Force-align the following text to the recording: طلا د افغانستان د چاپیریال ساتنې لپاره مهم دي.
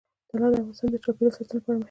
طلا 0.31 0.47
د 0.53 0.55
افغانستان 0.59 0.87
د 0.91 0.95
چاپیریال 1.03 1.31
ساتنې 1.35 1.55
لپاره 1.57 1.65
مهم 1.75 1.77
دي. 1.77 1.79